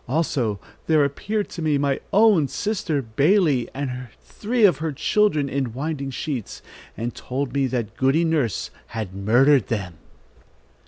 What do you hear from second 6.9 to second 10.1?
and told me that Goody Nurse had murdered them."